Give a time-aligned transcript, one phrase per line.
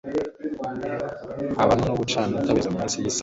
[1.57, 3.19] habano gucana itabaza ku munsi w'isabato.